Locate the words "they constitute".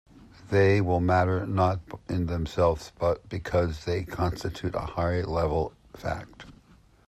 3.85-4.71